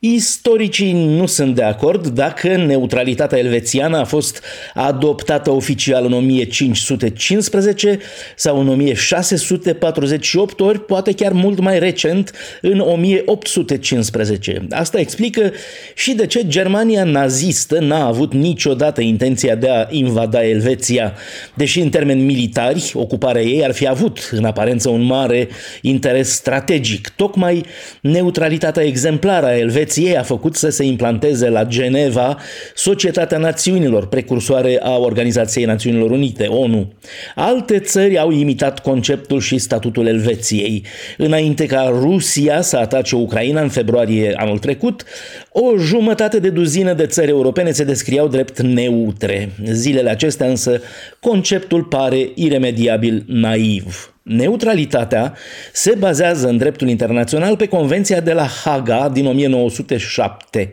Istoricii 0.00 0.92
nu 0.92 1.26
sunt 1.26 1.54
de 1.54 1.62
acord 1.62 2.06
dacă 2.06 2.56
neutralitatea 2.56 3.38
elvețiană 3.38 3.98
a 3.98 4.04
fost 4.04 4.42
adoptată 4.74 5.50
oficial 5.50 6.04
în 6.04 6.12
1515 6.12 7.98
sau 8.36 8.60
în 8.60 8.68
1648 8.68 10.60
ori, 10.60 10.84
poate 10.84 11.12
chiar 11.12 11.32
mult 11.32 11.60
mai 11.60 11.78
recent, 11.78 12.32
în 12.60 12.78
1815. 12.78 14.66
Asta 14.70 14.98
explică 14.98 15.52
și 15.94 16.12
de 16.12 16.26
ce 16.26 16.46
Germania 16.46 17.04
nazistă 17.04 17.78
n-a 17.78 18.06
avut 18.06 18.32
niciodată 18.32 19.00
intenția 19.00 19.54
de 19.54 19.70
a 19.70 19.86
invada 19.90 20.46
Elveția, 20.46 21.14
deși 21.54 21.80
în 21.80 21.88
termeni 21.88 22.22
militari 22.22 22.92
ocuparea 22.94 23.42
ei 23.42 23.64
ar 23.64 23.72
fi 23.72 23.88
avut 23.88 24.28
în 24.32 24.44
aparență 24.44 24.88
un 24.88 25.02
mare 25.02 25.48
interes 25.80 26.30
strategic. 26.30 27.08
Tocmai 27.16 27.64
neutralitatea 28.00 28.82
exemplară 28.82 29.46
a 29.46 29.56
Elveției 29.56 29.86
Elveției 29.88 30.16
a 30.16 30.22
făcut 30.22 30.54
să 30.54 30.68
se 30.68 30.84
implanteze 30.84 31.48
la 31.48 31.64
Geneva 31.64 32.38
Societatea 32.74 33.38
Națiunilor, 33.38 34.06
precursoare 34.06 34.80
a 34.82 34.96
Organizației 34.96 35.64
Națiunilor 35.64 36.10
Unite, 36.10 36.46
ONU. 36.46 36.92
Alte 37.34 37.78
țări 37.78 38.18
au 38.18 38.30
imitat 38.30 38.78
conceptul 38.78 39.40
și 39.40 39.58
statutul 39.58 40.06
Elveției. 40.06 40.84
Înainte 41.16 41.66
ca 41.66 41.88
Rusia 42.00 42.60
să 42.60 42.76
atace 42.76 43.16
Ucraina 43.16 43.60
în 43.60 43.68
februarie 43.68 44.34
anul 44.36 44.58
trecut, 44.58 45.04
o 45.52 45.76
jumătate 45.78 46.38
de 46.38 46.50
duzină 46.50 46.92
de 46.92 47.06
țări 47.06 47.30
europene 47.30 47.70
se 47.70 47.84
descriau 47.84 48.28
drept 48.28 48.60
neutre. 48.60 49.50
Zilele 49.70 50.10
acestea 50.10 50.48
însă 50.48 50.80
conceptul 51.20 51.82
pare 51.82 52.28
iremediabil 52.34 53.24
naiv. 53.26 54.12
Neutralitatea 54.28 55.34
se 55.72 55.94
bazează 55.98 56.48
în 56.48 56.56
dreptul 56.56 56.88
internațional 56.88 57.56
pe 57.56 57.66
Convenția 57.66 58.20
de 58.20 58.32
la 58.32 58.46
Haga 58.64 59.08
din 59.12 59.26
1907. 59.26 60.72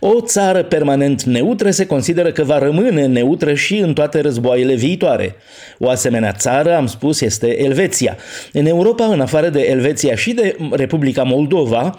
O 0.00 0.20
țară 0.20 0.62
permanent 0.62 1.22
neutră 1.22 1.70
se 1.70 1.86
consideră 1.86 2.32
că 2.32 2.42
va 2.42 2.58
rămâne 2.58 3.06
neutră 3.06 3.54
și 3.54 3.76
în 3.78 3.92
toate 3.92 4.20
războaiele 4.20 4.74
viitoare. 4.74 5.34
O 5.78 5.88
asemenea 5.88 6.32
țară, 6.32 6.76
am 6.76 6.86
spus, 6.86 7.20
este 7.20 7.62
Elveția. 7.62 8.16
În 8.52 8.66
Europa, 8.66 9.04
în 9.04 9.20
afară 9.20 9.48
de 9.48 9.60
Elveția 9.60 10.14
și 10.14 10.32
de 10.32 10.56
Republica 10.70 11.22
Moldova, 11.22 11.98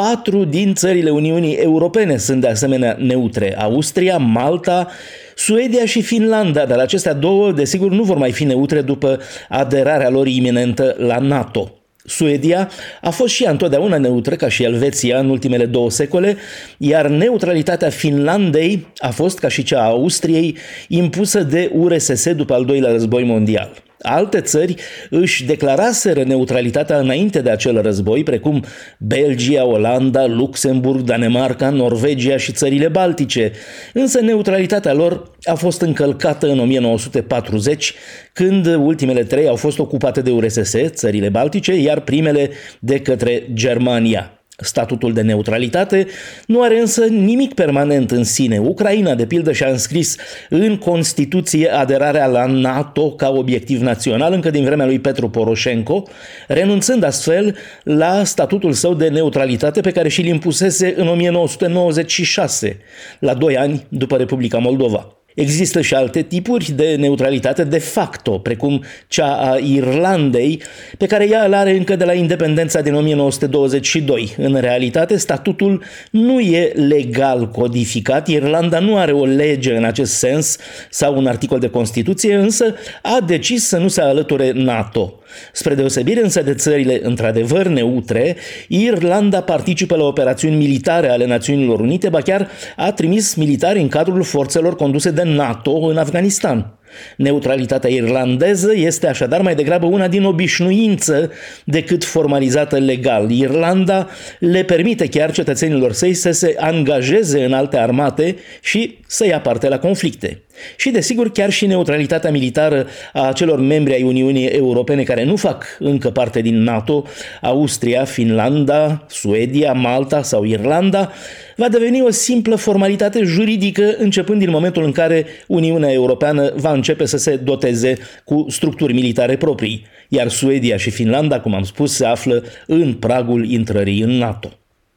Patru 0.00 0.44
din 0.44 0.74
țările 0.74 1.10
Uniunii 1.10 1.54
Europene 1.54 2.16
sunt 2.16 2.40
de 2.40 2.48
asemenea 2.48 2.96
neutre. 3.00 3.56
Austria, 3.58 4.16
Malta, 4.16 4.88
Suedia 5.34 5.84
și 5.84 6.02
Finlanda, 6.02 6.64
dar 6.64 6.78
acestea 6.78 7.12
două, 7.12 7.52
desigur, 7.52 7.90
nu 7.90 8.02
vor 8.02 8.16
mai 8.16 8.32
fi 8.32 8.44
neutre 8.44 8.80
după 8.80 9.20
aderarea 9.48 10.08
lor 10.08 10.26
iminentă 10.26 10.94
la 10.98 11.18
NATO. 11.18 11.72
Suedia 12.04 12.70
a 13.00 13.10
fost 13.10 13.34
și 13.34 13.44
ea 13.44 13.50
întotdeauna 13.50 13.98
neutră, 13.98 14.34
ca 14.34 14.48
și 14.48 14.62
Elveția, 14.62 15.18
în 15.18 15.28
ultimele 15.28 15.66
două 15.66 15.90
secole, 15.90 16.36
iar 16.78 17.08
neutralitatea 17.08 17.90
Finlandei 17.90 18.86
a 18.98 19.10
fost, 19.10 19.38
ca 19.38 19.48
și 19.48 19.62
cea 19.62 19.80
a 19.80 19.88
Austriei, 19.88 20.56
impusă 20.88 21.42
de 21.42 21.70
URSS 21.74 22.32
după 22.32 22.54
al 22.54 22.64
doilea 22.64 22.90
război 22.90 23.24
mondial. 23.24 23.82
Alte 24.06 24.40
țări 24.40 24.74
își 25.10 25.44
declaraseră 25.44 26.22
neutralitatea 26.22 26.98
înainte 26.98 27.40
de 27.40 27.50
acel 27.50 27.82
război, 27.82 28.22
precum 28.22 28.64
Belgia, 28.98 29.64
Olanda, 29.64 30.26
Luxemburg, 30.26 31.00
Danemarca, 31.00 31.70
Norvegia 31.70 32.36
și 32.36 32.52
țările 32.52 32.88
Baltice, 32.88 33.52
însă 33.92 34.20
neutralitatea 34.20 34.92
lor 34.92 35.30
a 35.42 35.54
fost 35.54 35.80
încălcată 35.80 36.46
în 36.46 36.58
1940, 36.58 37.94
când 38.32 38.66
ultimele 38.66 39.24
trei 39.24 39.48
au 39.48 39.56
fost 39.56 39.78
ocupate 39.78 40.20
de 40.20 40.30
URSS, 40.30 40.74
țările 40.86 41.28
Baltice, 41.28 41.74
iar 41.74 42.00
primele 42.00 42.50
de 42.80 42.98
către 42.98 43.48
Germania. 43.52 44.43
Statutul 44.56 45.12
de 45.12 45.20
neutralitate 45.20 46.06
nu 46.46 46.62
are 46.62 46.78
însă 46.78 47.04
nimic 47.04 47.54
permanent 47.54 48.10
în 48.10 48.24
sine. 48.24 48.58
Ucraina, 48.58 49.14
de 49.14 49.26
pildă, 49.26 49.52
și-a 49.52 49.68
înscris 49.68 50.16
în 50.48 50.76
Constituție 50.76 51.68
aderarea 51.68 52.26
la 52.26 52.46
NATO 52.46 53.12
ca 53.12 53.30
obiectiv 53.30 53.80
național 53.80 54.32
încă 54.32 54.50
din 54.50 54.64
vremea 54.64 54.86
lui 54.86 54.98
Petru 54.98 55.28
Poroșenko, 55.28 56.02
renunțând 56.48 57.02
astfel 57.02 57.56
la 57.82 58.24
statutul 58.24 58.72
său 58.72 58.94
de 58.94 59.08
neutralitate 59.08 59.80
pe 59.80 59.90
care 59.90 60.08
și-l 60.08 60.26
impusese 60.26 60.94
în 60.96 61.08
1996, 61.08 62.78
la 63.18 63.34
doi 63.34 63.56
ani 63.56 63.86
după 63.88 64.16
Republica 64.16 64.58
Moldova. 64.58 65.23
Există 65.34 65.80
și 65.80 65.94
alte 65.94 66.22
tipuri 66.22 66.72
de 66.72 66.94
neutralitate 66.94 67.64
de 67.64 67.78
facto, 67.78 68.38
precum 68.38 68.84
cea 69.08 69.50
a 69.52 69.56
Irlandei, 69.56 70.62
pe 70.98 71.06
care 71.06 71.28
ea 71.28 71.44
îl 71.44 71.54
are 71.54 71.76
încă 71.76 71.96
de 71.96 72.04
la 72.04 72.12
independența 72.12 72.80
din 72.80 72.94
1922. 72.94 74.34
În 74.36 74.60
realitate, 74.60 75.16
statutul 75.16 75.82
nu 76.10 76.40
e 76.40 76.72
legal 76.74 77.48
codificat, 77.48 78.28
Irlanda 78.28 78.78
nu 78.78 78.96
are 78.96 79.12
o 79.12 79.24
lege 79.24 79.76
în 79.76 79.84
acest 79.84 80.12
sens 80.12 80.56
sau 80.90 81.16
un 81.16 81.26
articol 81.26 81.58
de 81.58 81.68
Constituție, 81.68 82.34
însă 82.34 82.74
a 83.02 83.18
decis 83.26 83.66
să 83.66 83.78
nu 83.78 83.88
se 83.88 84.00
alăture 84.00 84.52
NATO. 84.54 85.18
Spre 85.52 85.74
deosebire 85.74 86.22
însă 86.22 86.42
de 86.42 86.54
țările 86.54 87.00
într-adevăr 87.02 87.66
neutre, 87.66 88.36
Irlanda 88.68 89.40
participă 89.40 89.96
la 89.96 90.04
operațiuni 90.04 90.56
militare 90.56 91.08
ale 91.08 91.26
Națiunilor 91.26 91.80
Unite, 91.80 92.08
ba 92.08 92.20
chiar 92.20 92.48
a 92.76 92.92
trimis 92.92 93.34
militari 93.34 93.80
în 93.80 93.88
cadrul 93.88 94.22
forțelor 94.22 94.76
conduse 94.76 95.10
de 95.10 95.22
NATO 95.22 95.70
în 95.70 95.96
Afganistan. 95.96 96.78
Neutralitatea 97.16 97.90
irlandeză 97.90 98.72
este 98.74 99.06
așadar 99.06 99.40
mai 99.40 99.54
degrabă 99.54 99.86
una 99.86 100.08
din 100.08 100.24
obișnuință 100.24 101.30
decât 101.64 102.04
formalizată 102.04 102.78
legal. 102.78 103.30
Irlanda 103.30 104.08
le 104.38 104.62
permite 104.62 105.06
chiar 105.06 105.32
cetățenilor 105.32 105.92
săi 105.92 106.14
să 106.14 106.30
se 106.30 106.54
angajeze 106.58 107.44
în 107.44 107.52
alte 107.52 107.76
armate 107.76 108.36
și 108.62 108.98
să 109.06 109.26
ia 109.26 109.40
parte 109.40 109.68
la 109.68 109.78
conflicte. 109.78 110.43
Și 110.76 110.90
desigur 110.90 111.30
chiar 111.30 111.50
și 111.50 111.66
neutralitatea 111.66 112.30
militară 112.30 112.86
a 113.12 113.32
celor 113.32 113.60
membri 113.60 113.94
ai 113.94 114.02
Uniunii 114.02 114.46
Europene 114.46 115.02
care 115.02 115.24
nu 115.24 115.36
fac 115.36 115.64
încă 115.78 116.10
parte 116.10 116.40
din 116.40 116.62
NATO, 116.62 117.04
Austria, 117.40 118.04
Finlanda, 118.04 119.06
Suedia, 119.08 119.72
Malta 119.72 120.22
sau 120.22 120.44
Irlanda, 120.44 121.12
va 121.56 121.68
deveni 121.68 122.02
o 122.02 122.10
simplă 122.10 122.56
formalitate 122.56 123.22
juridică 123.22 123.94
începând 123.98 124.38
din 124.38 124.50
momentul 124.50 124.84
în 124.84 124.92
care 124.92 125.26
Uniunea 125.46 125.92
Europeană 125.92 126.52
va 126.56 126.72
începe 126.72 127.04
să 127.04 127.16
se 127.16 127.36
doteze 127.36 127.96
cu 128.24 128.46
structuri 128.48 128.92
militare 128.92 129.36
proprii, 129.36 129.86
iar 130.08 130.28
Suedia 130.28 130.76
și 130.76 130.90
Finlanda, 130.90 131.40
cum 131.40 131.54
am 131.54 131.64
spus, 131.64 131.94
se 131.94 132.06
află 132.06 132.44
în 132.66 132.94
pragul 132.94 133.50
intrării 133.50 134.00
în 134.00 134.10
NATO. 134.10 134.48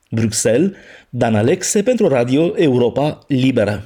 Bruxelles, 0.10 0.72
Dan 1.10 1.36
Alexe 1.36 1.84
pentru 1.84 2.08
Radio 2.08 2.54
Europa 2.56 3.20
Liberă. 3.28 3.76